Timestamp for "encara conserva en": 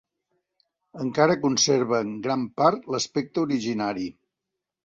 1.03-2.17